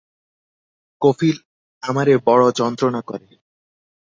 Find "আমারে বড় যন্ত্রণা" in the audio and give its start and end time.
1.83-3.01